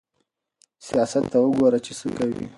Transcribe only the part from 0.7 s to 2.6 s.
سياست ته وګوره چې څه کوي.